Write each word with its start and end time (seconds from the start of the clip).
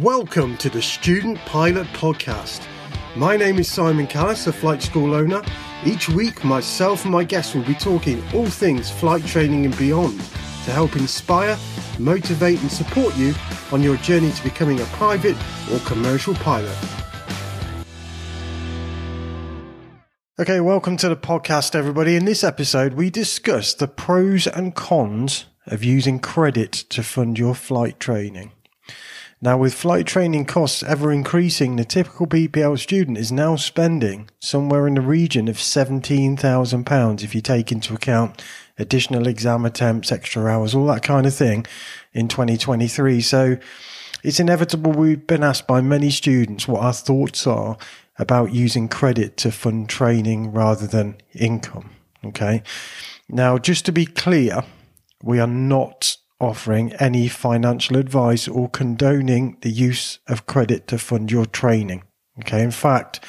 Welcome 0.00 0.56
to 0.58 0.70
the 0.70 0.80
Student 0.80 1.36
Pilot 1.40 1.86
Podcast. 1.88 2.66
My 3.16 3.36
name 3.36 3.58
is 3.58 3.70
Simon 3.70 4.06
Callis, 4.06 4.46
a 4.46 4.52
flight 4.52 4.80
school 4.80 5.12
owner. 5.12 5.42
Each 5.84 6.08
week, 6.08 6.42
myself 6.42 7.02
and 7.02 7.12
my 7.12 7.22
guests 7.22 7.54
will 7.54 7.64
be 7.64 7.74
talking 7.74 8.24
all 8.32 8.46
things 8.46 8.90
flight 8.90 9.22
training 9.26 9.66
and 9.66 9.76
beyond 9.76 10.18
to 10.18 10.70
help 10.70 10.96
inspire, 10.96 11.54
motivate, 11.98 12.62
and 12.62 12.72
support 12.72 13.14
you 13.18 13.34
on 13.72 13.82
your 13.82 13.98
journey 13.98 14.32
to 14.32 14.42
becoming 14.42 14.80
a 14.80 14.84
private 14.86 15.36
or 15.70 15.78
commercial 15.80 16.32
pilot. 16.36 16.78
Okay, 20.38 20.60
welcome 20.60 20.96
to 20.96 21.10
the 21.10 21.16
podcast, 21.16 21.74
everybody. 21.74 22.16
In 22.16 22.24
this 22.24 22.42
episode, 22.42 22.94
we 22.94 23.10
discuss 23.10 23.74
the 23.74 23.86
pros 23.86 24.46
and 24.46 24.74
cons 24.74 25.44
of 25.66 25.84
using 25.84 26.20
credit 26.20 26.72
to 26.72 27.02
fund 27.02 27.38
your 27.38 27.54
flight 27.54 28.00
training. 28.00 28.52
Now, 29.42 29.56
with 29.56 29.72
flight 29.72 30.06
training 30.06 30.44
costs 30.44 30.82
ever 30.82 31.10
increasing, 31.10 31.76
the 31.76 31.84
typical 31.86 32.26
PPL 32.26 32.78
student 32.78 33.16
is 33.16 33.32
now 33.32 33.56
spending 33.56 34.28
somewhere 34.38 34.86
in 34.86 34.94
the 34.94 35.00
region 35.00 35.48
of 35.48 35.56
£17,000 35.56 37.22
if 37.24 37.34
you 37.34 37.40
take 37.40 37.72
into 37.72 37.94
account 37.94 38.42
additional 38.78 39.26
exam 39.26 39.64
attempts, 39.64 40.12
extra 40.12 40.44
hours, 40.44 40.74
all 40.74 40.86
that 40.88 41.02
kind 41.02 41.24
of 41.24 41.34
thing 41.34 41.64
in 42.12 42.28
2023. 42.28 43.22
So 43.22 43.56
it's 44.22 44.40
inevitable 44.40 44.92
we've 44.92 45.26
been 45.26 45.42
asked 45.42 45.66
by 45.66 45.80
many 45.80 46.10
students 46.10 46.68
what 46.68 46.82
our 46.82 46.92
thoughts 46.92 47.46
are 47.46 47.78
about 48.18 48.52
using 48.52 48.88
credit 48.88 49.38
to 49.38 49.50
fund 49.50 49.88
training 49.88 50.52
rather 50.52 50.86
than 50.86 51.16
income. 51.34 51.90
Okay. 52.22 52.62
Now, 53.30 53.56
just 53.56 53.86
to 53.86 53.92
be 53.92 54.04
clear, 54.04 54.64
we 55.22 55.40
are 55.40 55.46
not 55.46 56.18
offering 56.40 56.92
any 56.94 57.28
financial 57.28 57.96
advice 57.96 58.48
or 58.48 58.68
condoning 58.68 59.56
the 59.60 59.70
use 59.70 60.18
of 60.26 60.46
credit 60.46 60.86
to 60.88 60.98
fund 60.98 61.30
your 61.30 61.46
training. 61.46 62.02
Okay. 62.40 62.62
In 62.62 62.70
fact, 62.70 63.24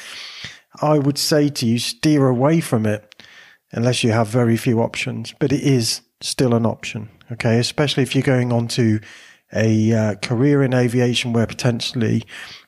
I 0.81 0.97
would 0.97 1.17
say 1.17 1.49
to 1.49 1.65
you, 1.65 1.79
steer 1.79 2.27
away 2.27 2.61
from 2.61 2.85
it 2.85 3.23
unless 3.71 4.03
you 4.03 4.11
have 4.11 4.27
very 4.27 4.57
few 4.57 4.81
options, 4.81 5.33
but 5.39 5.51
it 5.51 5.61
is 5.61 6.01
still 6.21 6.53
an 6.53 6.65
option. 6.65 7.09
Okay. 7.31 7.59
Especially 7.59 8.03
if 8.03 8.15
you're 8.15 8.23
going 8.23 8.51
on 8.53 8.67
to 8.69 8.99
a 9.53 9.93
uh, 9.93 10.15
career 10.15 10.63
in 10.63 10.73
aviation 10.73 11.33
where 11.33 11.47
potentially 11.47 12.23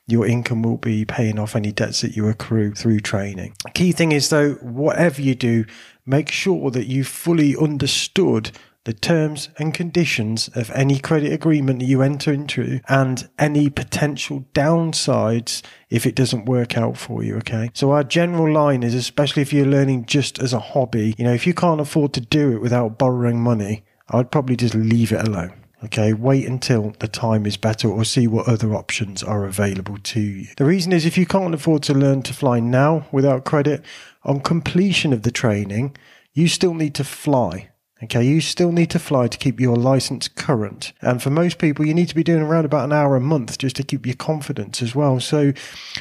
your 0.06 0.26
income 0.26 0.62
will 0.62 0.76
be 0.76 1.04
paying 1.04 1.38
off 1.38 1.56
any 1.56 1.72
debts 1.72 2.02
that 2.02 2.14
you 2.14 2.28
accrue 2.28 2.74
through 2.74 3.00
training. 3.00 3.54
Key 3.72 3.92
thing 3.92 4.12
is 4.12 4.28
though, 4.28 4.52
whatever 4.54 5.22
you 5.22 5.34
do, 5.34 5.64
make 6.04 6.30
sure 6.30 6.70
that 6.70 6.86
you 6.86 7.04
fully 7.04 7.56
understood 7.56 8.50
the 8.84 8.92
terms 8.92 9.48
and 9.58 9.72
conditions 9.72 10.48
of 10.54 10.70
any 10.70 10.98
credit 10.98 11.32
agreement 11.32 11.80
that 11.80 11.86
you 11.86 12.02
enter 12.02 12.32
into 12.32 12.80
and 12.88 13.28
any 13.38 13.70
potential 13.70 14.44
downsides 14.52 15.62
if 15.88 16.06
it 16.06 16.14
doesn't 16.14 16.44
work 16.44 16.76
out 16.76 16.96
for 16.96 17.22
you. 17.22 17.36
Okay. 17.36 17.70
So 17.72 17.92
our 17.92 18.04
general 18.04 18.52
line 18.52 18.82
is, 18.82 18.94
especially 18.94 19.42
if 19.42 19.52
you're 19.52 19.66
learning 19.66 20.04
just 20.04 20.38
as 20.38 20.52
a 20.52 20.60
hobby, 20.60 21.14
you 21.16 21.24
know, 21.24 21.32
if 21.32 21.46
you 21.46 21.54
can't 21.54 21.80
afford 21.80 22.12
to 22.14 22.20
do 22.20 22.52
it 22.52 22.60
without 22.60 22.98
borrowing 22.98 23.40
money, 23.40 23.84
I'd 24.10 24.30
probably 24.30 24.56
just 24.56 24.74
leave 24.74 25.12
it 25.12 25.26
alone. 25.26 25.64
Okay, 25.84 26.14
wait 26.14 26.46
until 26.46 26.94
the 27.00 27.08
time 27.08 27.44
is 27.44 27.58
better 27.58 27.88
or 27.88 28.04
see 28.04 28.26
what 28.26 28.48
other 28.48 28.74
options 28.74 29.22
are 29.22 29.44
available 29.44 29.98
to 29.98 30.20
you. 30.20 30.46
The 30.56 30.64
reason 30.64 30.92
is 30.92 31.04
if 31.04 31.18
you 31.18 31.26
can't 31.26 31.54
afford 31.54 31.82
to 31.84 31.94
learn 31.94 32.22
to 32.22 32.32
fly 32.32 32.58
now 32.58 33.06
without 33.12 33.44
credit, 33.44 33.84
on 34.22 34.40
completion 34.40 35.12
of 35.12 35.22
the 35.22 35.30
training, 35.30 35.94
you 36.32 36.48
still 36.48 36.72
need 36.72 36.94
to 36.94 37.04
fly. 37.04 37.68
Okay, 38.02 38.24
you 38.24 38.40
still 38.40 38.72
need 38.72 38.90
to 38.90 38.98
fly 38.98 39.28
to 39.28 39.38
keep 39.38 39.60
your 39.60 39.76
license 39.76 40.26
current. 40.26 40.92
And 41.00 41.22
for 41.22 41.30
most 41.30 41.58
people, 41.58 41.86
you 41.86 41.94
need 41.94 42.08
to 42.08 42.14
be 42.14 42.24
doing 42.24 42.42
around 42.42 42.64
about 42.64 42.84
an 42.84 42.92
hour 42.92 43.14
a 43.14 43.20
month 43.20 43.56
just 43.56 43.76
to 43.76 43.84
keep 43.84 44.04
your 44.04 44.16
confidence 44.16 44.82
as 44.82 44.94
well. 44.94 45.20
So 45.20 45.52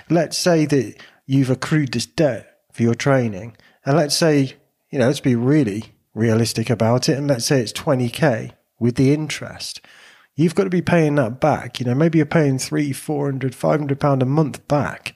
let's 0.10 0.38
say 0.38 0.66
that 0.66 0.96
you've 1.28 1.52
accrued 1.52 1.94
this 1.94 2.08
debt 2.08 2.62
for 2.72 2.82
your 2.82 2.96
training. 2.96 3.56
And 3.86 3.96
let's 3.96 4.16
say, 4.16 4.56
you 4.90 5.00
know, 5.00 5.08
let's 5.08 5.20
be 5.20 5.36
really 5.36 5.94
realistic 6.16 6.70
about 6.70 7.10
it. 7.10 7.18
And 7.18 7.28
let's 7.28 7.46
say 7.46 7.62
it's 7.62 7.74
20K 7.74 8.52
with 8.80 8.96
the 8.96 9.14
interest. 9.14 9.80
You've 10.36 10.56
got 10.56 10.64
to 10.64 10.72
be 10.72 10.82
paying 10.82 11.16
that 11.16 11.40
back. 11.40 11.80
You 11.80 11.86
know, 11.86 11.96
maybe 11.96 12.18
you're 12.18 12.26
paying 12.26 12.58
three, 12.58 12.92
four 12.92 13.28
hundred, 13.28 13.54
five 13.54 13.80
hundred 13.80 14.00
pound 14.00 14.24
a 14.24 14.26
month 14.26 14.68
back 14.68 15.16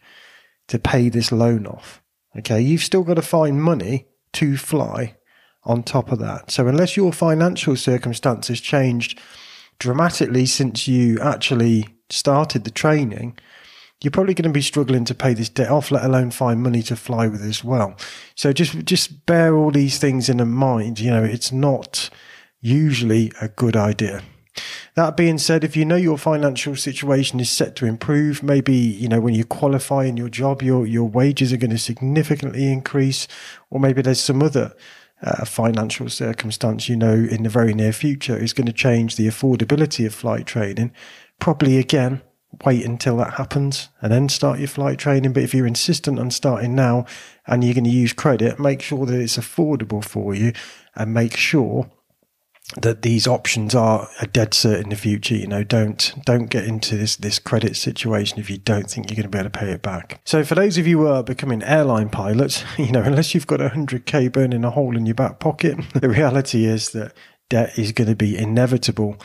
to 0.68 0.78
pay 0.78 1.10
this 1.10 1.32
loan 1.32 1.66
off. 1.66 2.04
Okay. 2.38 2.62
You've 2.62 2.84
still 2.84 3.04
got 3.04 3.16
to 3.16 3.24
find 3.24 3.62
money 3.62 4.06
to 4.34 4.58
fly 4.58 5.16
on 5.68 5.84
top 5.84 6.12
of 6.12 6.18
that. 6.20 6.50
So 6.50 6.68
unless 6.68 6.98
your 6.98 7.14
financial 7.14 7.76
circumstances 7.76 8.60
changed 8.60 9.20
dramatically 9.78 10.48
since 10.48 10.88
you 10.88 11.20
actually 11.20 11.88
started 12.10 12.64
the 12.64 12.72
training, 12.72 13.38
you're 14.02 14.12
probably 14.12 14.34
going 14.34 14.50
to 14.50 14.54
be 14.54 14.62
struggling 14.62 15.06
to 15.06 15.14
pay 15.14 15.34
this 15.34 15.50
debt 15.50 15.70
off, 15.70 15.92
let 15.92 16.06
alone 16.06 16.32
find 16.32 16.64
money 16.64 16.82
to 16.84 16.96
fly 16.96 17.28
with 17.28 17.42
as 17.42 17.64
well. 17.64 17.96
So 18.36 18.54
just 18.54 18.86
just 18.86 19.26
bear 19.26 19.56
all 19.56 19.72
these 19.72 20.00
things 20.00 20.30
in 20.30 20.48
mind. 20.50 21.00
You 21.00 21.12
know, 21.12 21.24
it's 21.24 21.52
not 21.52 22.10
usually 22.62 23.32
a 23.42 23.50
good 23.50 23.76
idea. 23.76 24.24
That 24.96 25.18
being 25.18 25.38
said, 25.38 25.64
if 25.64 25.76
you 25.76 25.86
know 25.86 25.96
your 25.96 26.18
financial 26.18 26.76
situation 26.76 27.40
is 27.40 27.52
set 27.52 27.76
to 27.76 27.86
improve, 27.86 28.42
maybe, 28.42 28.74
you 28.74 29.08
know, 29.08 29.20
when 29.20 29.36
you 29.36 29.46
qualify 29.46 30.06
in 30.06 30.18
your 30.18 30.30
job, 30.30 30.64
your, 30.64 30.88
your 30.88 31.08
wages 31.08 31.54
are 31.54 31.58
going 31.58 31.70
to 31.72 31.78
significantly 31.78 32.72
increase, 32.72 33.28
or 33.70 33.80
maybe 33.80 34.02
there's 34.02 34.20
some 34.20 34.42
other 34.42 34.74
uh, 35.22 35.46
financial 35.46 36.10
circumstance 36.10 36.88
you 36.88 36.96
know 36.96 37.14
in 37.14 37.44
the 37.44 37.50
very 37.50 37.74
near 37.74 37.92
future 37.92 38.38
is 38.38 38.54
going 38.54 38.68
to 38.68 38.74
change 38.74 39.16
the 39.16 39.28
affordability 39.28 40.06
of 40.06 40.14
flight 40.14 40.46
training, 40.46 40.92
probably 41.40 41.78
again 41.78 42.22
wait 42.66 42.86
until 42.86 43.18
that 43.18 43.34
happens 43.34 43.90
and 44.02 44.12
then 44.12 44.30
start 44.30 44.60
your 44.60 44.68
flight 44.68 44.98
training. 44.98 45.34
But 45.34 45.44
if 45.44 45.54
you're 45.54 45.68
insistent 45.68 46.20
on 46.20 46.32
starting 46.32 46.76
now 46.76 47.06
and 47.46 47.64
you're 47.64 47.74
going 47.74 47.84
to 47.84 47.90
use 47.90 48.14
credit, 48.14 48.60
make 48.60 48.82
sure 48.82 49.06
that 49.06 49.20
it's 49.20 49.38
affordable 49.38 50.04
for 50.04 50.34
you 50.34 50.54
and 50.96 51.14
make 51.14 51.36
sure 51.36 51.92
that 52.76 53.02
these 53.02 53.28
options 53.28 53.74
are 53.74 54.10
a 54.20 54.28
dead 54.28 54.52
cert 54.52 54.82
in 54.82 54.90
the 54.90 54.96
future. 54.96 55.36
You 55.36 55.48
know, 55.48 55.64
don't 55.64 56.14
don't 56.26 56.48
get 56.48 56.66
into 56.66 56.98
this 56.98 57.16
this 57.16 57.40
credit 57.40 57.76
situation 57.78 58.40
if 58.40 58.50
you 58.50 58.58
don't 58.58 58.90
think 58.90 59.10
you're 59.10 59.16
going 59.16 59.24
to 59.24 59.30
be 59.30 59.40
able 59.40 59.50
to 59.50 59.58
pay 59.58 59.72
it 59.72 59.82
back. 59.82 60.20
So 60.26 60.44
for 60.44 60.56
those 60.56 60.78
of 60.78 60.86
you 60.86 61.00
who 61.00 61.08
are 61.08 61.24
becoming 61.24 61.64
airline 61.64 62.10
pilots, 62.10 62.64
you 62.78 62.92
know, 62.92 63.02
unless 63.02 63.34
you've 63.34 63.48
got 63.48 63.62
a 63.62 63.70
hundred 63.70 64.06
k 64.06 64.28
burning 64.28 64.66
a 64.66 64.72
hole 64.72 64.98
in 64.98 65.06
your 65.06 65.16
back 65.16 65.40
pocket, 65.40 65.78
the 65.94 66.10
reality 66.10 66.66
is 66.66 66.90
that 66.90 67.14
debt 67.50 67.78
is 67.80 67.94
going 67.94 68.10
to 68.10 68.16
be 68.16 68.38
inevitable, 68.38 69.18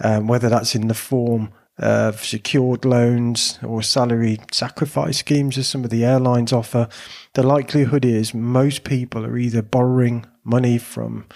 um, 0.00 0.26
whether 0.26 0.48
that's 0.48 0.74
in 0.74 0.88
the 0.88 0.94
form 0.94 1.52
of 1.78 2.24
secured 2.24 2.86
loans 2.86 3.58
or 3.62 3.82
salary 3.82 4.38
sacrifice 4.50 5.18
schemes 5.18 5.58
as 5.58 5.68
some 5.68 5.84
of 5.84 5.90
the 5.90 6.06
airlines 6.06 6.50
offer. 6.50 6.88
The 7.34 7.42
likelihood 7.42 8.02
is 8.02 8.32
most 8.32 8.82
people 8.82 9.26
are 9.26 9.36
either 9.36 9.60
borrowing 9.60 10.24
money 10.42 10.78
from 10.78 11.26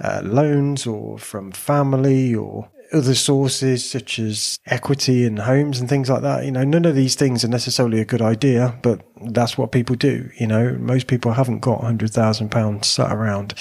uh, 0.00 0.22
loans 0.24 0.86
or 0.86 1.18
from 1.18 1.52
family 1.52 2.34
or 2.34 2.70
other 2.92 3.14
sources 3.14 3.88
such 3.88 4.18
as 4.18 4.58
equity 4.66 5.24
and 5.24 5.38
homes 5.40 5.80
and 5.80 5.88
things 5.88 6.08
like 6.08 6.22
that. 6.22 6.44
You 6.44 6.50
know, 6.50 6.64
none 6.64 6.84
of 6.84 6.94
these 6.94 7.14
things 7.14 7.44
are 7.44 7.48
necessarily 7.48 8.00
a 8.00 8.04
good 8.04 8.22
idea, 8.22 8.78
but 8.82 9.02
that's 9.30 9.56
what 9.56 9.72
people 9.72 9.96
do. 9.96 10.30
You 10.38 10.46
know, 10.46 10.76
most 10.78 11.06
people 11.06 11.32
haven't 11.32 11.60
got 11.60 11.80
£100,000 11.82 12.84
sat 12.84 13.12
around 13.12 13.54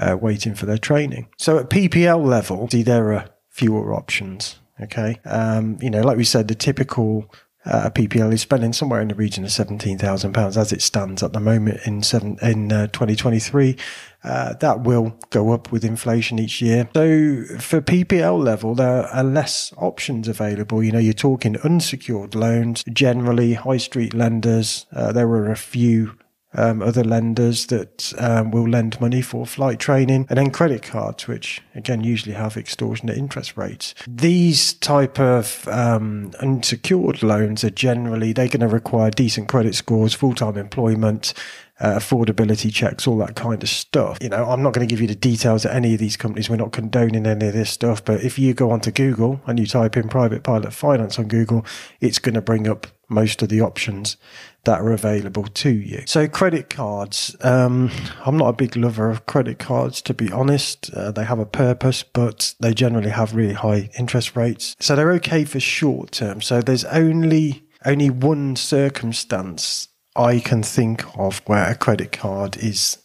uh, 0.00 0.16
waiting 0.20 0.54
for 0.54 0.66
their 0.66 0.78
training. 0.78 1.28
So 1.38 1.58
at 1.58 1.70
PPL 1.70 2.24
level, 2.24 2.68
see, 2.70 2.82
there 2.82 3.12
are 3.12 3.28
fewer 3.50 3.94
options. 3.94 4.56
Okay. 4.82 5.20
Um, 5.26 5.76
you 5.80 5.90
know, 5.90 6.00
like 6.00 6.16
we 6.16 6.24
said, 6.24 6.48
the 6.48 6.54
typical 6.54 7.30
uh, 7.66 7.90
PPL 7.90 8.32
is 8.32 8.40
spending 8.40 8.72
somewhere 8.72 9.00
in 9.00 9.08
the 9.08 9.14
region 9.14 9.44
of 9.44 9.52
seventeen 9.52 9.98
thousand 9.98 10.32
pounds 10.32 10.56
as 10.56 10.72
it 10.72 10.80
stands 10.80 11.22
at 11.22 11.32
the 11.32 11.40
moment 11.40 11.80
in 11.84 12.02
seven 12.02 12.38
in 12.40 12.72
uh, 12.72 12.86
2023. 12.88 13.76
Uh, 14.22 14.54
that 14.54 14.82
will 14.82 15.14
go 15.30 15.52
up 15.52 15.72
with 15.72 15.84
inflation 15.84 16.38
each 16.38 16.60
year. 16.60 16.88
So 16.94 17.44
for 17.58 17.80
PPL 17.80 18.42
level, 18.42 18.74
there 18.74 19.06
are 19.06 19.24
less 19.24 19.72
options 19.78 20.28
available. 20.28 20.82
You 20.82 20.92
know, 20.92 20.98
you're 20.98 21.14
talking 21.14 21.56
unsecured 21.58 22.34
loans, 22.34 22.84
generally 22.92 23.54
high 23.54 23.78
street 23.78 24.12
lenders. 24.12 24.86
Uh, 24.92 25.12
there 25.12 25.28
are 25.28 25.50
a 25.50 25.56
few 25.56 26.16
um, 26.54 26.82
other 26.82 27.04
lenders 27.04 27.66
that 27.66 28.12
um, 28.18 28.50
will 28.50 28.68
lend 28.68 29.00
money 29.00 29.22
for 29.22 29.46
flight 29.46 29.78
training, 29.78 30.26
and 30.28 30.38
then 30.38 30.50
credit 30.50 30.82
cards, 30.82 31.28
which 31.28 31.62
again 31.74 32.02
usually 32.02 32.34
have 32.34 32.56
extortionate 32.56 33.16
interest 33.16 33.56
rates. 33.56 33.94
These 34.06 34.74
type 34.74 35.20
of 35.20 35.66
um, 35.68 36.32
unsecured 36.40 37.22
loans 37.22 37.64
are 37.64 37.70
generally 37.70 38.32
they're 38.32 38.48
going 38.48 38.60
to 38.60 38.68
require 38.68 39.10
decent 39.10 39.48
credit 39.48 39.74
scores, 39.74 40.14
full 40.14 40.34
time 40.34 40.56
employment, 40.56 41.34
uh, 41.80 41.98
affordability 41.98 42.72
checks, 42.72 43.06
all 43.06 43.16
that 43.18 43.36
kind 43.36 43.62
of 43.62 43.68
stuff. 43.68 44.18
You 44.20 44.28
know, 44.28 44.44
I'm 44.44 44.62
not 44.62 44.74
going 44.74 44.86
to 44.86 44.90
give 44.90 45.00
you 45.00 45.08
the 45.08 45.14
details 45.14 45.64
of 45.64 45.72
any 45.72 45.94
of 45.94 46.00
these 46.00 46.16
companies. 46.16 46.50
We're 46.50 46.56
not 46.56 46.72
condoning 46.72 47.26
any 47.26 47.46
of 47.46 47.54
this 47.54 47.70
stuff. 47.70 48.04
But 48.04 48.22
if 48.22 48.38
you 48.38 48.54
go 48.54 48.70
onto 48.70 48.90
Google 48.90 49.40
and 49.46 49.58
you 49.58 49.66
type 49.66 49.96
in 49.96 50.08
private 50.08 50.42
pilot 50.42 50.72
finance 50.72 51.18
on 51.18 51.28
Google, 51.28 51.64
it's 52.00 52.18
going 52.18 52.34
to 52.34 52.42
bring 52.42 52.68
up 52.68 52.86
most 53.08 53.42
of 53.42 53.48
the 53.48 53.60
options 53.60 54.16
that 54.64 54.80
are 54.80 54.92
available 54.92 55.44
to 55.44 55.70
you. 55.70 56.02
So 56.06 56.28
credit 56.28 56.70
cards, 56.70 57.34
um, 57.40 57.90
I'm 58.24 58.36
not 58.36 58.48
a 58.48 58.52
big 58.52 58.76
lover 58.76 59.10
of 59.10 59.26
credit 59.26 59.58
cards, 59.58 60.02
to 60.02 60.14
be 60.14 60.30
honest. 60.30 60.92
Uh, 60.94 61.10
they 61.10 61.24
have 61.24 61.38
a 61.38 61.46
purpose, 61.46 62.02
but 62.02 62.54
they 62.60 62.74
generally 62.74 63.10
have 63.10 63.34
really 63.34 63.54
high 63.54 63.90
interest 63.98 64.36
rates. 64.36 64.76
So 64.78 64.94
they're 64.94 65.12
okay 65.12 65.44
for 65.44 65.58
short 65.60 66.12
term. 66.12 66.40
So 66.40 66.60
there's 66.60 66.84
only, 66.84 67.64
only 67.84 68.10
one 68.10 68.54
circumstance 68.54 69.88
I 70.16 70.40
can 70.40 70.62
think 70.62 71.04
of 71.16 71.38
where 71.46 71.70
a 71.70 71.74
credit 71.74 72.12
card 72.12 72.56
is 72.56 72.98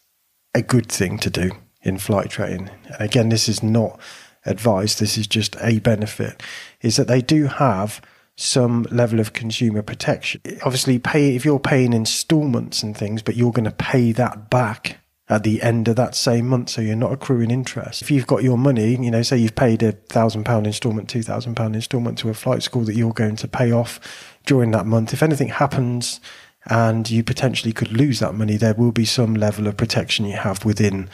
a 0.53 0.61
good 0.61 0.91
thing 0.91 1.17
to 1.19 1.29
do 1.29 1.51
in 1.81 1.97
flight 1.99 2.29
training. 2.29 2.69
And 2.85 3.01
again, 3.01 3.29
this 3.29 3.47
is 3.47 3.61
not 3.61 3.99
advice, 4.45 4.95
this 4.95 5.17
is 5.17 5.27
just 5.27 5.55
a 5.61 5.79
benefit, 5.79 6.41
is 6.81 6.95
that 6.97 7.07
they 7.07 7.21
do 7.21 7.45
have 7.45 8.01
some 8.37 8.85
level 8.91 9.19
of 9.19 9.33
consumer 9.33 9.81
protection. 9.81 10.41
Obviously, 10.63 10.99
pay 10.99 11.35
if 11.35 11.45
you're 11.45 11.59
paying 11.59 11.93
installments 11.93 12.83
and 12.83 12.97
things, 12.97 13.21
but 13.21 13.35
you're 13.35 13.51
going 13.51 13.65
to 13.65 13.71
pay 13.71 14.11
that 14.11 14.49
back 14.49 14.97
at 15.27 15.43
the 15.43 15.61
end 15.63 15.87
of 15.87 15.95
that 15.95 16.13
same 16.15 16.47
month, 16.47 16.69
so 16.69 16.81
you're 16.81 16.95
not 16.95 17.11
accruing 17.11 17.49
interest. 17.49 18.01
If 18.01 18.11
you've 18.11 18.27
got 18.27 18.43
your 18.43 18.57
money, 18.57 18.91
you 18.91 19.09
know, 19.09 19.23
say 19.23 19.37
you've 19.37 19.55
paid 19.55 19.81
a 19.81 19.93
thousand 19.93 20.43
pound 20.43 20.67
installment, 20.67 21.09
two 21.09 21.23
thousand 21.23 21.55
pound 21.55 21.75
installment 21.75 22.17
to 22.19 22.29
a 22.29 22.33
flight 22.33 22.61
school 22.61 22.83
that 22.83 22.95
you're 22.95 23.13
going 23.13 23.35
to 23.37 23.47
pay 23.47 23.71
off 23.71 24.37
during 24.45 24.71
that 24.71 24.85
month. 24.85 25.13
If 25.13 25.23
anything 25.23 25.47
happens 25.49 26.19
and 26.67 27.09
you 27.09 27.23
potentially 27.23 27.73
could 27.73 27.91
lose 27.91 28.19
that 28.19 28.33
money, 28.33 28.57
there 28.57 28.73
will 28.73 28.91
be 28.91 29.05
some 29.05 29.33
level 29.33 29.67
of 29.67 29.77
protection 29.77 30.25
you 30.25 30.35
have 30.35 30.65
within 30.65 31.09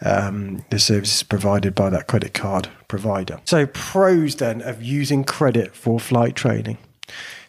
um, 0.00 0.64
the 0.70 0.78
services 0.78 1.22
provided 1.22 1.74
by 1.74 1.90
that 1.90 2.06
credit 2.06 2.34
card 2.34 2.68
provider. 2.88 3.40
So, 3.44 3.66
pros 3.66 4.36
then 4.36 4.60
of 4.62 4.82
using 4.82 5.24
credit 5.24 5.74
for 5.74 5.98
flight 5.98 6.34
training. 6.34 6.78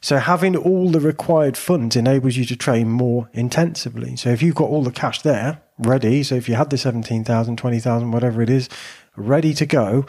So, 0.02 0.18
having 0.18 0.56
all 0.56 0.90
the 0.90 1.00
required 1.00 1.58
funds 1.58 1.96
enables 1.96 2.38
you 2.38 2.46
to 2.46 2.56
train 2.56 2.90
more 2.90 3.30
intensively. 3.34 4.16
So, 4.16 4.30
if 4.30 4.42
you've 4.42 4.56
got 4.56 4.70
all 4.70 4.84
the 4.84 4.92
cash 4.92 5.22
there 5.24 5.62
ready, 5.80 6.24
so 6.24 6.36
if 6.36 6.48
you 6.48 6.56
had 6.56 6.70
the 6.70 6.78
17,000, 6.78 7.58
20,000, 7.58 8.12
whatever 8.12 8.42
it 8.42 8.50
is, 8.50 8.70
ready 9.16 9.54
to 9.56 9.66
go, 9.66 10.06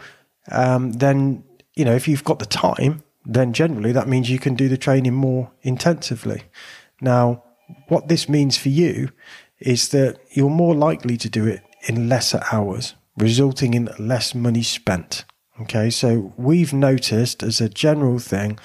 um, 0.51 0.93
then, 0.93 1.43
you 1.75 1.83
know, 1.83 1.95
if 1.95 2.07
you've 2.07 2.23
got 2.23 2.39
the 2.39 2.45
time, 2.45 3.03
then 3.25 3.53
generally 3.53 3.91
that 3.91 4.07
means 4.07 4.29
you 4.29 4.39
can 4.39 4.55
do 4.55 4.69
the 4.69 4.77
training 4.77 5.13
more 5.13 5.51
intensively. 5.61 6.43
Now, 7.01 7.43
what 7.87 8.07
this 8.07 8.27
means 8.27 8.57
for 8.57 8.69
you 8.69 9.09
is 9.59 9.89
that 9.89 10.19
you're 10.31 10.49
more 10.49 10.75
likely 10.75 11.17
to 11.17 11.29
do 11.29 11.45
it 11.45 11.61
in 11.87 12.09
lesser 12.09 12.41
hours, 12.51 12.95
resulting 13.17 13.73
in 13.73 13.89
less 13.99 14.33
money 14.33 14.63
spent. 14.63 15.25
Okay, 15.61 15.89
so 15.89 16.33
we've 16.37 16.73
noticed 16.73 17.43
as 17.43 17.59
a 17.59 17.69
general 17.69 18.19
thing 18.19 18.57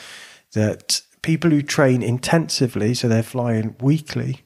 that 0.52 1.02
people 1.22 1.50
who 1.50 1.62
train 1.62 2.02
intensively, 2.02 2.94
so 2.94 3.08
they're 3.08 3.22
flying 3.22 3.74
weekly, 3.80 4.42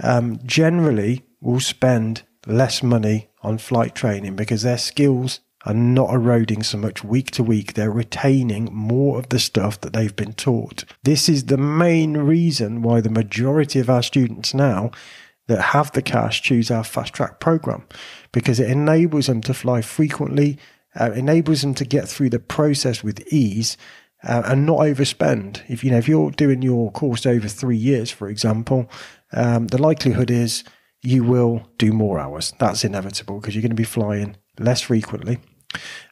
um, 0.00 0.40
generally 0.44 1.22
will 1.40 1.60
spend 1.60 2.22
less 2.46 2.82
money 2.82 3.28
on 3.42 3.58
flight 3.58 3.94
training 3.94 4.34
because 4.34 4.62
their 4.62 4.78
skills 4.78 5.40
are 5.64 5.74
not 5.74 6.12
eroding 6.12 6.62
so 6.62 6.78
much 6.78 7.02
week 7.02 7.30
to 7.32 7.42
week. 7.42 7.74
They're 7.74 7.90
retaining 7.90 8.68
more 8.72 9.18
of 9.18 9.30
the 9.30 9.38
stuff 9.38 9.80
that 9.80 9.92
they've 9.92 10.14
been 10.14 10.34
taught. 10.34 10.84
This 11.02 11.28
is 11.28 11.46
the 11.46 11.56
main 11.56 12.16
reason 12.16 12.82
why 12.82 13.00
the 13.00 13.10
majority 13.10 13.80
of 13.80 13.88
our 13.88 14.02
students 14.02 14.52
now 14.52 14.90
that 15.46 15.60
have 15.60 15.92
the 15.92 16.02
cash 16.02 16.42
choose 16.42 16.70
our 16.70 16.84
fast 16.84 17.14
track 17.14 17.40
program 17.40 17.86
because 18.32 18.60
it 18.60 18.70
enables 18.70 19.26
them 19.26 19.40
to 19.42 19.54
fly 19.54 19.80
frequently, 19.80 20.58
uh, 20.98 21.12
enables 21.12 21.62
them 21.62 21.74
to 21.74 21.84
get 21.84 22.08
through 22.08 22.30
the 22.30 22.38
process 22.38 23.02
with 23.02 23.26
ease. 23.32 23.76
Uh, 24.26 24.42
and 24.46 24.64
not 24.64 24.78
overspend. 24.78 25.60
If 25.68 25.84
you 25.84 25.90
know 25.90 25.98
if 25.98 26.08
you're 26.08 26.30
doing 26.30 26.62
your 26.62 26.90
course 26.92 27.26
over 27.26 27.46
three 27.46 27.76
years, 27.76 28.10
for 28.10 28.30
example, 28.30 28.88
um, 29.34 29.66
the 29.66 29.76
likelihood 29.76 30.30
is 30.30 30.64
you 31.02 31.22
will 31.22 31.68
do 31.76 31.92
more 31.92 32.18
hours. 32.18 32.54
That's 32.58 32.84
inevitable 32.84 33.38
because 33.38 33.54
you're 33.54 33.60
going 33.60 33.68
to 33.68 33.74
be 33.74 33.84
flying 33.84 34.38
less 34.58 34.80
frequently 34.80 35.40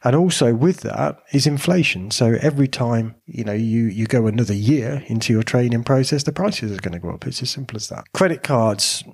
and 0.04 0.16
also 0.16 0.54
with 0.54 0.80
that 0.80 1.18
is 1.32 1.46
inflation. 1.46 2.10
So 2.10 2.36
every 2.40 2.68
time, 2.68 3.14
you 3.26 3.44
know, 3.44 3.52
you, 3.52 3.84
you 3.84 4.06
go 4.06 4.26
another 4.26 4.54
year 4.54 5.04
into 5.06 5.32
your 5.32 5.42
training 5.42 5.84
process, 5.84 6.24
the 6.24 6.32
prices 6.32 6.72
are 6.72 6.80
going 6.80 6.92
to 6.92 6.98
go 6.98 7.10
up. 7.10 7.26
It's 7.26 7.42
as 7.42 7.50
simple 7.50 7.76
as 7.76 7.88
that. 7.88 8.04
Credit 8.12 8.42
cards. 8.42 9.04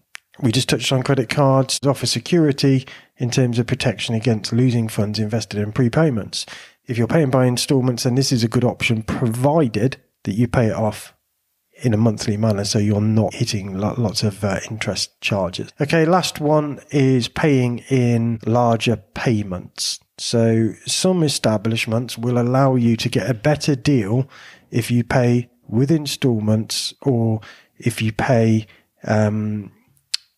We 0.41 0.53
just 0.53 0.69
touched 0.69 0.93
on 0.93 1.03
credit 1.03 1.29
cards 1.29 1.81
offer 1.85 2.06
security 2.06 2.87
in 3.17 3.31
terms 3.31 3.59
of 3.59 3.67
protection 3.67 4.15
against 4.15 4.53
losing 4.53 4.89
funds 4.89 5.19
invested 5.19 5.59
in 5.59 5.73
prepayments. 5.73 6.47
If 6.87 6.97
you're 6.97 7.09
paying 7.09 7.31
by 7.31 7.47
installments, 7.47 8.05
then 8.05 8.15
this 8.15 8.31
is 8.31 8.45
a 8.45 8.49
good 8.49 8.65
option 8.65 9.03
provided 9.03 9.97
that 10.25 10.35
you 10.35 10.47
pay 10.47 10.67
it 10.67 10.75
off 10.75 11.15
in 11.83 11.95
a 11.95 11.97
monthly 11.97 12.37
manner 12.37 12.65
so 12.65 12.79
you're 12.79 13.00
not 13.00 13.35
hitting 13.35 13.77
lots 13.77 14.23
of 14.23 14.43
uh, 14.45 14.61
interest 14.71 15.21
charges. 15.21 15.71
Okay, 15.81 16.05
last 16.05 16.41
one 16.41 16.81
is 16.91 17.29
paying 17.29 17.79
in 17.91 18.41
larger 18.47 18.97
payments. 18.97 20.00
So 20.20 20.75
some 20.87 21.23
establishments 21.23 22.19
will 22.19 22.38
allow 22.38 22.75
you 22.75 22.97
to 22.97 23.09
get 23.09 23.31
a 23.31 23.35
better 23.35 23.75
deal 23.75 24.29
if 24.70 24.91
you 24.91 25.05
pay 25.05 25.49
with 25.69 25.91
installments 25.91 26.94
or 27.03 27.41
if 27.79 28.03
you 28.03 28.12
pay 28.12 28.67
um, 29.05 29.70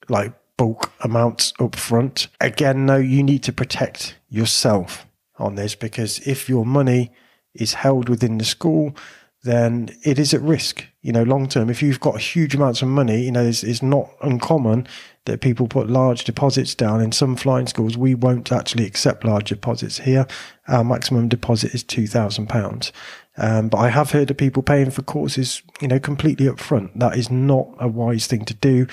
like 0.08 0.34
bulk 0.56 0.92
amounts 1.00 1.54
up 1.58 1.74
front. 1.74 2.28
Again, 2.40 2.84
no, 2.84 2.96
you 2.96 3.22
need 3.22 3.42
to 3.44 3.52
protect 3.52 4.16
yourself 4.28 5.06
on 5.38 5.54
this 5.54 5.74
because 5.74 6.18
if 6.26 6.48
your 6.48 6.66
money 6.66 7.12
is 7.54 7.74
held 7.74 8.08
within 8.08 8.38
the 8.38 8.44
school, 8.44 8.94
then 9.42 9.88
it 10.04 10.18
is 10.18 10.34
at 10.34 10.42
risk. 10.42 10.86
You 11.02 11.12
know, 11.12 11.22
long 11.22 11.48
term, 11.48 11.70
if 11.70 11.82
you've 11.82 12.00
got 12.00 12.20
huge 12.20 12.54
amounts 12.54 12.82
of 12.82 12.88
money, 12.88 13.22
you 13.22 13.32
know, 13.32 13.44
it's, 13.44 13.62
it's 13.62 13.82
not 13.82 14.10
uncommon 14.20 14.86
that 15.24 15.40
people 15.40 15.66
put 15.66 15.88
large 15.88 16.24
deposits 16.24 16.74
down. 16.74 17.00
In 17.00 17.12
some 17.12 17.36
flying 17.36 17.66
schools, 17.66 17.96
we 17.96 18.14
won't 18.14 18.52
actually 18.52 18.84
accept 18.86 19.24
large 19.24 19.48
deposits 19.48 19.98
here. 19.98 20.26
Our 20.68 20.84
maximum 20.84 21.28
deposit 21.28 21.74
is 21.74 21.84
£2,000. 21.84 22.92
Um, 23.38 23.68
but 23.68 23.78
I 23.78 23.88
have 23.88 24.10
heard 24.10 24.30
of 24.30 24.36
people 24.36 24.62
paying 24.62 24.90
for 24.90 25.00
courses, 25.02 25.62
you 25.80 25.88
know, 25.88 25.98
completely 25.98 26.48
up 26.48 26.58
front. 26.58 26.98
That 26.98 27.16
is 27.16 27.30
not 27.30 27.68
a 27.78 27.88
wise 27.88 28.26
thing 28.26 28.44
to 28.44 28.54
do. 28.54 28.86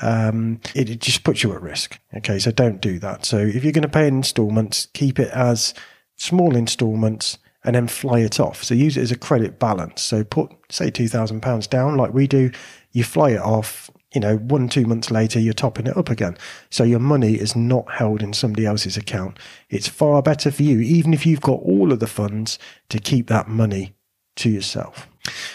Um, 0.00 0.60
it, 0.76 0.88
it 0.88 1.00
just 1.00 1.24
puts 1.24 1.42
you 1.42 1.52
at 1.52 1.62
risk. 1.62 1.98
Okay, 2.16 2.38
so 2.38 2.52
don't 2.52 2.80
do 2.80 3.00
that. 3.00 3.24
So 3.24 3.38
if 3.38 3.64
you're 3.64 3.72
going 3.72 3.82
to 3.82 3.88
pay 3.88 4.06
in 4.06 4.18
installments, 4.18 4.86
keep 4.94 5.18
it 5.18 5.30
as 5.32 5.74
small 6.14 6.54
installments 6.54 7.38
and 7.68 7.74
then 7.74 7.86
fly 7.86 8.20
it 8.20 8.40
off. 8.40 8.64
So 8.64 8.72
use 8.72 8.96
it 8.96 9.02
as 9.02 9.12
a 9.12 9.18
credit 9.18 9.58
balance. 9.58 10.00
So 10.00 10.24
put, 10.24 10.50
say, 10.70 10.90
£2,000 10.90 11.68
down 11.68 11.98
like 11.98 12.14
we 12.14 12.26
do, 12.26 12.50
you 12.92 13.04
fly 13.04 13.32
it 13.32 13.42
off, 13.42 13.90
you 14.14 14.22
know, 14.22 14.38
one, 14.38 14.70
two 14.70 14.86
months 14.86 15.10
later, 15.10 15.38
you're 15.38 15.52
topping 15.52 15.86
it 15.86 15.94
up 15.94 16.08
again. 16.08 16.38
So 16.70 16.82
your 16.82 16.98
money 16.98 17.34
is 17.34 17.54
not 17.54 17.92
held 17.92 18.22
in 18.22 18.32
somebody 18.32 18.64
else's 18.64 18.96
account. 18.96 19.38
It's 19.68 19.86
far 19.86 20.22
better 20.22 20.50
for 20.50 20.62
you, 20.62 20.80
even 20.80 21.12
if 21.12 21.26
you've 21.26 21.42
got 21.42 21.60
all 21.60 21.92
of 21.92 22.00
the 22.00 22.06
funds, 22.06 22.58
to 22.88 22.98
keep 22.98 23.26
that 23.26 23.48
money 23.48 23.94
to 24.36 24.48
yourself. 24.48 25.06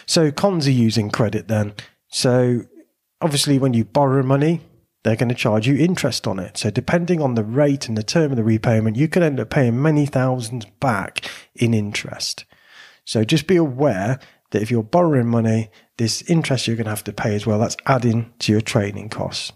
So 0.05 0.31
cons 0.31 0.67
are 0.67 0.71
using 0.71 1.09
credit 1.09 1.47
then. 1.47 1.73
So 2.09 2.65
obviously, 3.21 3.57
when 3.57 3.73
you 3.73 3.85
borrow 3.85 4.21
money, 4.21 4.61
they're 5.03 5.15
going 5.15 5.29
to 5.29 5.35
charge 5.35 5.67
you 5.67 5.75
interest 5.75 6.27
on 6.27 6.39
it. 6.39 6.57
So 6.57 6.69
depending 6.69 7.21
on 7.21 7.35
the 7.35 7.43
rate 7.43 7.87
and 7.87 7.97
the 7.97 8.03
term 8.03 8.31
of 8.31 8.37
the 8.37 8.43
repayment, 8.43 8.95
you 8.95 9.07
could 9.07 9.23
end 9.23 9.39
up 9.39 9.49
paying 9.49 9.81
many 9.81 10.05
thousands 10.05 10.65
back 10.79 11.29
in 11.55 11.73
interest. 11.73 12.45
So 13.05 13.23
just 13.23 13.47
be 13.47 13.57
aware 13.57 14.19
that 14.51 14.61
if 14.61 14.71
you're 14.71 14.83
borrowing 14.83 15.27
money, 15.27 15.69
this 15.97 16.21
interest 16.23 16.67
you're 16.67 16.77
going 16.77 16.85
to 16.85 16.91
have 16.91 17.03
to 17.03 17.13
pay 17.13 17.35
as 17.35 17.45
well. 17.45 17.59
That's 17.59 17.77
adding 17.85 18.33
to 18.39 18.51
your 18.51 18.61
training 18.61 19.09
costs. 19.09 19.51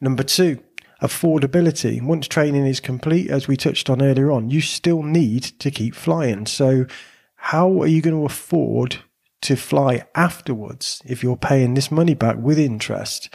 Number 0.00 0.22
two, 0.22 0.60
affordability. 1.02 2.00
Once 2.02 2.26
training 2.26 2.66
is 2.66 2.80
complete, 2.80 3.30
as 3.30 3.46
we 3.46 3.56
touched 3.56 3.90
on 3.90 4.00
earlier 4.00 4.30
on, 4.30 4.50
you 4.50 4.60
still 4.60 5.02
need 5.02 5.42
to 5.42 5.70
keep 5.70 5.94
flying. 5.94 6.46
So 6.46 6.86
how 7.36 7.82
are 7.82 7.86
you 7.86 8.00
going 8.00 8.16
to 8.16 8.24
afford 8.24 8.98
to 9.42 9.56
fly 9.56 10.04
afterwards 10.14 11.02
if 11.04 11.22
you're 11.22 11.36
paying 11.36 11.74
this 11.74 11.90
money 11.90 12.14
back 12.14 12.36
with 12.36 12.58
interest? 12.58 13.28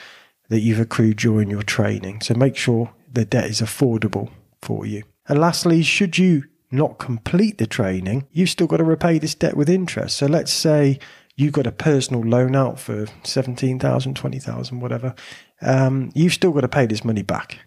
That 0.50 0.62
you've 0.62 0.80
accrued 0.80 1.18
during 1.18 1.50
your 1.50 1.64
training. 1.64 2.22
So 2.22 2.34
make 2.34 2.56
sure 2.56 2.94
the 3.12 3.26
debt 3.26 3.46
is 3.46 3.62
affordable 3.62 4.30
for 4.62 4.86
you. 4.86 5.04
And 5.28 5.40
lastly, 5.40 5.82
should 5.82 6.18
you 6.18 6.44
not 6.72 7.00
complete 7.00 7.58
the 7.58 7.68
training, 7.68 8.28
you've 8.32 8.50
still 8.50 8.68
got 8.68 8.78
to 8.78 8.84
repay 8.84 9.20
this 9.20 9.36
debt 9.36 9.58
with 9.58 9.70
interest. 9.70 10.18
So 10.18 10.26
let's 10.26 10.52
say 10.52 11.00
you've 11.36 11.54
got 11.54 11.68
a 11.68 11.72
personal 11.72 12.22
loan 12.22 12.56
out 12.56 12.80
for 12.80 13.08
17,000, 13.24 14.16
20,000, 14.16 14.80
whatever. 14.80 15.16
Um, 15.62 16.12
you've 16.14 16.34
still 16.34 16.52
got 16.52 16.62
to 16.62 16.68
pay 16.68 16.86
this 16.86 17.04
money 17.04 17.24
back. 17.24 17.60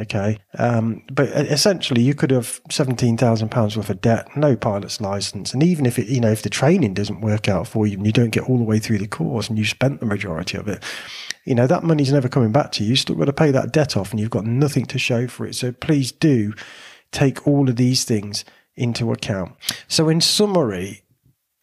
Okay. 0.00 0.38
Um, 0.58 1.02
but 1.12 1.28
essentially 1.28 2.02
you 2.02 2.14
could 2.14 2.32
have 2.32 2.60
£17,000 2.68 3.76
worth 3.76 3.90
of 3.90 4.00
debt, 4.00 4.36
no 4.36 4.56
pilot's 4.56 5.00
license. 5.00 5.52
And 5.52 5.62
even 5.62 5.86
if 5.86 5.98
it, 6.00 6.08
you 6.08 6.20
know, 6.20 6.32
if 6.32 6.42
the 6.42 6.50
training 6.50 6.94
doesn't 6.94 7.20
work 7.20 7.48
out 7.48 7.68
for 7.68 7.86
you 7.86 7.96
and 7.96 8.04
you 8.04 8.12
don't 8.12 8.30
get 8.30 8.48
all 8.48 8.58
the 8.58 8.64
way 8.64 8.80
through 8.80 8.98
the 8.98 9.06
course 9.06 9.48
and 9.48 9.56
you 9.56 9.64
spent 9.64 10.00
the 10.00 10.06
majority 10.06 10.58
of 10.58 10.66
it, 10.66 10.82
you 11.44 11.54
know, 11.54 11.66
that 11.66 11.84
money's 11.84 12.12
never 12.12 12.28
coming 12.28 12.52
back 12.52 12.72
to 12.72 12.82
you. 12.82 12.90
You've 12.90 12.98
still 12.98 13.16
got 13.16 13.26
to 13.26 13.32
pay 13.32 13.50
that 13.50 13.72
debt 13.72 13.96
off 13.96 14.10
and 14.10 14.20
you've 14.20 14.30
got 14.30 14.46
nothing 14.46 14.86
to 14.86 14.98
show 14.98 15.26
for 15.28 15.46
it. 15.46 15.54
So 15.54 15.72
please 15.72 16.10
do 16.10 16.54
take 17.12 17.46
all 17.46 17.68
of 17.68 17.76
these 17.76 18.04
things 18.04 18.44
into 18.76 19.12
account. 19.12 19.54
So, 19.86 20.08
in 20.08 20.20
summary, 20.20 21.03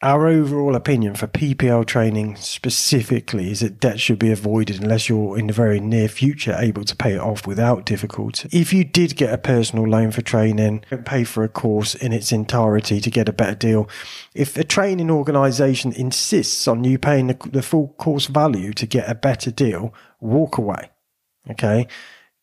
our 0.03 0.27
overall 0.27 0.75
opinion 0.75 1.13
for 1.13 1.27
PPL 1.27 1.85
training 1.85 2.35
specifically 2.35 3.51
is 3.51 3.59
that 3.59 3.79
debt 3.79 3.99
should 3.99 4.17
be 4.17 4.31
avoided 4.31 4.81
unless 4.81 5.07
you're 5.07 5.37
in 5.37 5.47
the 5.47 5.53
very 5.53 5.79
near 5.79 6.07
future 6.07 6.55
able 6.57 6.83
to 6.85 6.95
pay 6.95 7.13
it 7.13 7.19
off 7.19 7.45
without 7.45 7.85
difficulty. 7.85 8.49
If 8.51 8.73
you 8.73 8.83
did 8.83 9.15
get 9.15 9.33
a 9.33 9.37
personal 9.37 9.87
loan 9.87 10.09
for 10.11 10.21
training, 10.21 10.83
pay 11.05 11.23
for 11.23 11.43
a 11.43 11.49
course 11.49 11.93
in 11.93 12.13
its 12.13 12.31
entirety 12.31 12.99
to 12.99 13.11
get 13.11 13.29
a 13.29 13.33
better 13.33 13.55
deal. 13.55 13.87
If 14.33 14.57
a 14.57 14.63
training 14.63 15.11
organisation 15.11 15.91
insists 15.93 16.67
on 16.67 16.83
you 16.83 16.97
paying 16.97 17.27
the, 17.27 17.37
the 17.51 17.61
full 17.61 17.89
course 17.99 18.25
value 18.25 18.73
to 18.73 18.87
get 18.87 19.09
a 19.09 19.15
better 19.15 19.51
deal, 19.51 19.93
walk 20.19 20.57
away. 20.57 20.89
Okay 21.49 21.87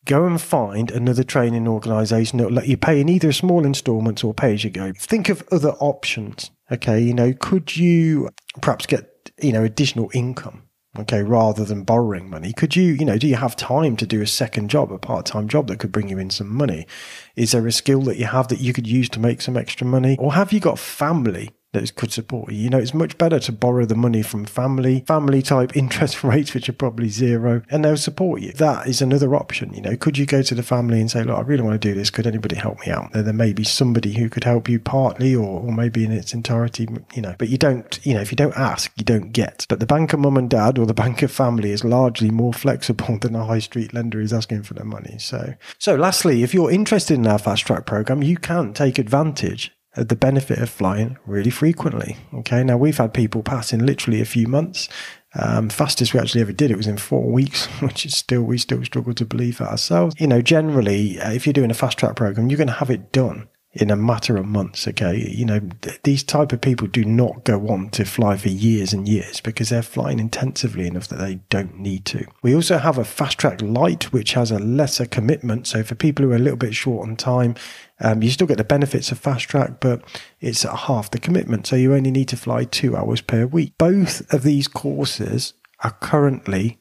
go 0.05 0.25
and 0.25 0.41
find 0.41 0.89
another 0.89 1.23
training 1.23 1.67
organisation 1.67 2.39
that 2.39 2.45
will 2.45 2.53
let 2.53 2.67
you 2.67 2.75
pay 2.75 2.99
in 2.99 3.07
either 3.07 3.31
small 3.31 3.63
instalments 3.63 4.23
or 4.23 4.33
pay 4.33 4.55
as 4.55 4.63
you 4.63 4.69
go. 4.71 4.91
Think 4.97 5.29
of 5.29 5.43
other 5.51 5.73
options. 5.73 6.49
Okay, 6.71 6.99
you 6.99 7.13
know, 7.13 7.33
could 7.33 7.75
you 7.75 8.29
perhaps 8.61 8.85
get, 8.85 9.31
you 9.41 9.51
know, 9.51 9.63
additional 9.63 10.09
income? 10.13 10.63
Okay, 10.97 11.21
rather 11.21 11.63
than 11.63 11.83
borrowing 11.83 12.29
money, 12.29 12.51
could 12.51 12.75
you, 12.75 12.93
you 12.93 13.05
know, 13.05 13.17
do 13.17 13.27
you 13.27 13.35
have 13.35 13.55
time 13.55 13.95
to 13.97 14.07
do 14.07 14.21
a 14.21 14.27
second 14.27 14.69
job, 14.69 14.91
a 14.91 14.97
part 14.97 15.25
time 15.25 15.47
job 15.47 15.67
that 15.67 15.77
could 15.77 15.91
bring 15.91 16.09
you 16.09 16.17
in 16.17 16.31
some 16.31 16.53
money? 16.53 16.87
Is 17.35 17.51
there 17.51 17.65
a 17.67 17.71
skill 17.71 18.01
that 18.01 18.17
you 18.17 18.25
have 18.25 18.47
that 18.47 18.59
you 18.59 18.73
could 18.73 18.87
use 18.87 19.07
to 19.09 19.19
make 19.19 19.41
some 19.41 19.55
extra 19.55 19.85
money? 19.85 20.17
Or 20.19 20.33
have 20.33 20.51
you 20.51 20.59
got 20.59 20.79
family 20.79 21.51
that 21.73 21.95
could 21.95 22.11
support 22.11 22.51
you. 22.51 22.57
You 22.59 22.69
know, 22.69 22.79
it's 22.79 22.93
much 22.93 23.17
better 23.17 23.39
to 23.39 23.51
borrow 23.51 23.85
the 23.85 23.95
money 23.95 24.21
from 24.21 24.45
family, 24.45 25.03
family 25.07 25.41
type 25.41 25.75
interest 25.75 26.23
rates, 26.23 26.53
which 26.53 26.69
are 26.69 26.73
probably 26.73 27.09
zero, 27.09 27.61
and 27.69 27.85
they'll 27.85 27.97
support 27.97 28.41
you. 28.41 28.51
That 28.53 28.87
is 28.87 29.01
another 29.01 29.35
option. 29.35 29.73
You 29.73 29.81
know, 29.81 29.95
could 29.95 30.17
you 30.17 30.25
go 30.25 30.41
to 30.41 30.55
the 30.55 30.63
family 30.63 30.99
and 30.99 31.11
say, 31.11 31.23
look, 31.23 31.37
I 31.37 31.41
really 31.41 31.63
want 31.63 31.79
to 31.79 31.87
do 31.87 31.93
this. 31.93 32.09
Could 32.09 32.27
anybody 32.27 32.55
help 32.55 32.79
me 32.85 32.91
out? 32.91 33.11
There 33.13 33.33
may 33.33 33.53
be 33.53 33.63
somebody 33.63 34.13
who 34.13 34.29
could 34.29 34.43
help 34.43 34.67
you 34.67 34.79
partly 34.79 35.35
or, 35.35 35.61
or 35.61 35.71
maybe 35.71 36.03
in 36.03 36.11
its 36.11 36.33
entirety, 36.33 36.87
you 37.13 37.21
know, 37.21 37.35
but 37.37 37.49
you 37.49 37.57
don't, 37.57 37.99
you 38.05 38.13
know, 38.13 38.21
if 38.21 38.31
you 38.31 38.35
don't 38.35 38.57
ask, 38.57 38.91
you 38.97 39.03
don't 39.03 39.31
get. 39.31 39.65
But 39.69 39.79
the 39.79 39.85
bank 39.85 40.13
of 40.13 40.19
mum 40.19 40.37
and 40.37 40.49
dad 40.49 40.77
or 40.77 40.85
the 40.85 40.93
bank 40.99 41.21
of 41.21 41.31
family 41.31 41.71
is 41.71 41.83
largely 41.83 42.31
more 42.31 42.53
flexible 42.53 43.17
than 43.19 43.35
a 43.35 43.45
high 43.45 43.59
street 43.59 43.93
lender 43.93 44.19
is 44.19 44.33
asking 44.33 44.63
for 44.63 44.73
their 44.73 44.85
money. 44.85 45.17
So, 45.19 45.53
so 45.77 45.95
lastly, 45.95 46.43
if 46.43 46.53
you're 46.53 46.71
interested 46.71 47.15
in 47.15 47.27
our 47.27 47.39
fast 47.39 47.65
track 47.65 47.85
program, 47.85 48.23
you 48.23 48.37
can 48.37 48.73
take 48.73 48.97
advantage 48.97 49.71
the 50.03 50.15
benefit 50.15 50.59
of 50.59 50.69
flying 50.69 51.17
really 51.25 51.49
frequently. 51.49 52.17
Okay, 52.33 52.63
now 52.63 52.77
we've 52.77 52.97
had 52.97 53.13
people 53.13 53.43
pass 53.43 53.73
in 53.73 53.85
literally 53.85 54.21
a 54.21 54.25
few 54.25 54.47
months. 54.47 54.89
Um, 55.35 55.69
fastest 55.69 56.13
we 56.13 56.19
actually 56.19 56.41
ever 56.41 56.51
did 56.51 56.71
it 56.71 56.77
was 56.77 56.87
in 56.87 56.97
four 56.97 57.31
weeks, 57.31 57.65
which 57.81 58.05
is 58.05 58.15
still 58.15 58.43
we 58.43 58.57
still 58.57 58.83
struggle 58.83 59.13
to 59.13 59.25
believe 59.25 59.57
that 59.59 59.69
ourselves. 59.69 60.15
You 60.19 60.27
know, 60.27 60.41
generally, 60.41 61.19
uh, 61.19 61.31
if 61.31 61.45
you're 61.45 61.53
doing 61.53 61.71
a 61.71 61.75
fast 61.75 61.97
track 61.97 62.15
program, 62.15 62.49
you're 62.49 62.57
going 62.57 62.67
to 62.67 62.73
have 62.73 62.89
it 62.89 63.11
done 63.11 63.47
in 63.73 63.91
a 63.91 63.95
matter 63.95 64.35
of 64.37 64.45
months. 64.45 64.87
Okay, 64.87 65.15
you 65.29 65.45
know 65.45 65.59
th- 65.81 65.99
these 66.03 66.23
type 66.23 66.51
of 66.51 66.61
people 66.61 66.87
do 66.87 67.05
not 67.05 67.43
go 67.43 67.67
on 67.67 67.89
to 67.91 68.03
fly 68.03 68.35
for 68.37 68.49
years 68.49 68.93
and 68.93 69.07
years 69.07 69.39
because 69.41 69.69
they're 69.69 69.81
flying 69.81 70.19
intensively 70.19 70.87
enough 70.87 71.07
that 71.07 71.19
they 71.19 71.35
don't 71.49 71.79
need 71.79 72.05
to. 72.05 72.25
We 72.41 72.55
also 72.55 72.77
have 72.77 72.97
a 72.97 73.03
fast 73.03 73.37
track 73.37 73.61
light, 73.61 74.11
which 74.11 74.33
has 74.33 74.51
a 74.51 74.59
lesser 74.59 75.05
commitment. 75.05 75.67
So 75.67 75.83
for 75.83 75.95
people 75.95 76.25
who 76.25 76.31
are 76.31 76.35
a 76.35 76.39
little 76.39 76.57
bit 76.57 76.73
short 76.73 77.07
on 77.07 77.15
time, 77.15 77.55
um, 77.99 78.23
you 78.23 78.31
still 78.31 78.47
get 78.47 78.57
the 78.57 78.63
benefits 78.63 79.11
of 79.11 79.19
fast 79.19 79.47
track, 79.47 79.79
but 79.79 80.01
it's 80.39 80.65
at 80.65 80.75
half 80.75 81.11
the 81.11 81.19
commitment. 81.19 81.67
So 81.67 81.75
you 81.75 81.93
only 81.93 82.11
need 82.11 82.29
to 82.29 82.37
fly 82.37 82.63
two 82.63 82.95
hours 82.95 83.21
per 83.21 83.45
week. 83.45 83.73
Both 83.77 84.33
of 84.33 84.43
these 84.43 84.67
courses 84.67 85.53
are 85.83 85.95
currently 86.01 86.79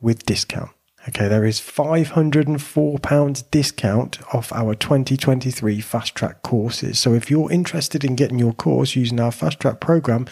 with 0.00 0.26
discount. 0.26 0.70
Okay, 1.08 1.26
there 1.26 1.46
is 1.46 1.58
£504 1.58 3.50
discount 3.50 4.34
off 4.34 4.52
our 4.52 4.74
2023 4.74 5.80
fast 5.80 6.14
track 6.14 6.42
courses. 6.42 6.98
So 6.98 7.14
if 7.14 7.30
you're 7.30 7.50
interested 7.50 8.04
in 8.04 8.14
getting 8.14 8.38
your 8.38 8.52
course 8.52 8.94
using 8.94 9.18
our 9.18 9.32
fast 9.32 9.58
track 9.58 9.80
program, 9.80 10.26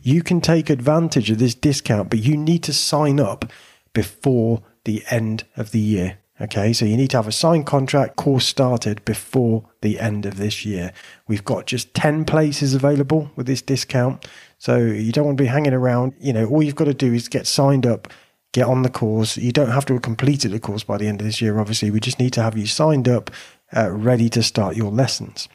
you 0.00 0.22
can 0.22 0.40
take 0.40 0.70
advantage 0.70 1.32
of 1.32 1.38
this 1.38 1.56
discount, 1.56 2.10
but 2.10 2.20
you 2.20 2.36
need 2.36 2.62
to 2.62 2.72
sign 2.72 3.18
up 3.18 3.50
before 3.92 4.62
the 4.84 5.02
end 5.10 5.46
of 5.56 5.72
the 5.72 5.80
year. 5.80 6.18
Okay, 6.40 6.72
so 6.72 6.84
you 6.84 6.96
need 6.96 7.10
to 7.10 7.18
have 7.18 7.26
a 7.26 7.32
signed 7.32 7.66
contract 7.66 8.14
course 8.14 8.46
started 8.46 9.04
before 9.04 9.68
the 9.82 9.98
end 9.98 10.24
of 10.24 10.36
this 10.36 10.64
year. 10.64 10.92
We've 11.26 11.44
got 11.44 11.66
just 11.66 11.92
10 11.94 12.24
places 12.24 12.72
available 12.72 13.32
with 13.34 13.46
this 13.46 13.62
discount. 13.62 14.26
So 14.58 14.78
you 14.78 15.10
don't 15.10 15.26
want 15.26 15.38
to 15.38 15.42
be 15.42 15.48
hanging 15.48 15.74
around. 15.74 16.14
You 16.20 16.32
know, 16.32 16.46
all 16.46 16.62
you've 16.62 16.76
got 16.76 16.84
to 16.84 16.94
do 16.94 17.12
is 17.12 17.28
get 17.28 17.46
signed 17.48 17.84
up, 17.84 18.08
get 18.52 18.66
on 18.66 18.82
the 18.82 18.90
course. 18.90 19.36
You 19.36 19.52
don't 19.52 19.70
have 19.70 19.86
to 19.86 19.94
have 19.94 20.02
completed 20.02 20.52
the 20.52 20.60
course 20.60 20.84
by 20.84 20.98
the 20.98 21.06
end 21.06 21.20
of 21.20 21.26
this 21.26 21.40
year, 21.40 21.58
obviously. 21.58 21.90
We 21.90 22.00
just 22.00 22.18
need 22.18 22.32
to 22.34 22.42
have 22.42 22.56
you 22.56 22.66
signed 22.66 23.08
up, 23.08 23.30
uh, 23.76 23.90
ready 23.90 24.28
to 24.30 24.42
start 24.42 24.76
your 24.76 24.90
lessons. 24.90 25.48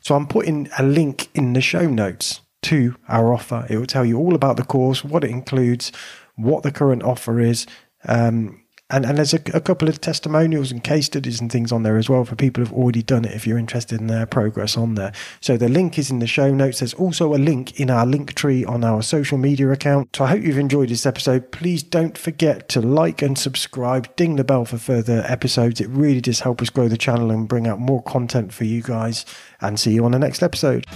So 0.00 0.14
I'm 0.14 0.26
putting 0.26 0.68
a 0.78 0.82
link 0.82 1.28
in 1.34 1.54
the 1.54 1.60
show 1.60 1.88
notes 1.88 2.42
to 2.62 2.96
our 3.08 3.32
offer. 3.32 3.66
It 3.68 3.78
will 3.78 3.86
tell 3.86 4.04
you 4.04 4.18
all 4.18 4.34
about 4.34 4.56
the 4.56 4.64
course, 4.64 5.04
what 5.04 5.24
it 5.24 5.30
includes, 5.30 5.92
what 6.36 6.62
the 6.62 6.72
current 6.72 7.02
offer 7.02 7.40
is. 7.40 7.66
Um, 8.04 8.61
and, 8.92 9.06
and 9.06 9.16
there's 9.16 9.32
a, 9.32 9.40
a, 9.54 9.60
couple 9.60 9.88
of 9.88 10.00
testimonials 10.00 10.70
and 10.70 10.84
case 10.84 11.06
studies 11.06 11.40
and 11.40 11.50
things 11.50 11.72
on 11.72 11.82
there 11.82 11.96
as 11.96 12.10
well 12.10 12.24
for 12.24 12.36
people 12.36 12.62
who've 12.62 12.72
already 12.74 13.02
done 13.02 13.24
it 13.24 13.32
if 13.32 13.46
you're 13.46 13.58
interested 13.58 14.00
in 14.00 14.06
their 14.06 14.26
progress 14.26 14.76
on 14.76 14.94
there. 14.94 15.12
So 15.40 15.56
the 15.56 15.68
link 15.68 15.98
is 15.98 16.10
in 16.10 16.18
the 16.18 16.26
show 16.26 16.52
notes. 16.52 16.80
There's 16.80 16.94
also 16.94 17.34
a 17.34 17.36
link 17.36 17.80
in 17.80 17.90
our 17.90 18.04
link 18.04 18.34
tree 18.34 18.64
on 18.66 18.84
our 18.84 19.02
social 19.02 19.38
media 19.38 19.70
account. 19.70 20.14
So 20.14 20.24
I 20.24 20.28
hope 20.28 20.42
you've 20.42 20.58
enjoyed 20.58 20.90
this 20.90 21.06
episode. 21.06 21.50
Please 21.52 21.82
don't 21.82 22.18
forget 22.18 22.68
to 22.70 22.82
like 22.82 23.22
and 23.22 23.38
subscribe, 23.38 24.14
ding 24.16 24.36
the 24.36 24.44
bell 24.44 24.66
for 24.66 24.76
further 24.76 25.24
episodes. 25.26 25.80
It 25.80 25.88
really 25.88 26.20
does 26.20 26.40
help 26.40 26.60
us 26.60 26.68
grow 26.70 26.88
the 26.88 26.98
channel 26.98 27.30
and 27.30 27.48
bring 27.48 27.66
out 27.66 27.80
more 27.80 28.02
content 28.02 28.52
for 28.52 28.64
you 28.64 28.82
guys. 28.82 29.24
And 29.60 29.80
see 29.80 29.92
you 29.92 30.04
on 30.04 30.10
the 30.10 30.18
next 30.18 30.42
episode. 30.42 30.86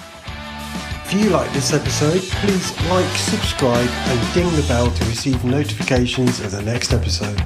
If 1.07 1.15
you 1.15 1.31
like 1.31 1.51
this 1.53 1.73
episode, 1.73 2.21
please 2.41 2.77
like, 2.91 3.09
subscribe, 3.17 3.89
and 3.89 4.35
ding 4.35 4.51
the 4.57 4.67
bell 4.67 4.91
to 4.91 5.05
receive 5.05 5.45
notifications 5.45 6.41
of 6.41 6.51
the 6.51 6.63
next 6.63 6.93
episode. 6.93 7.41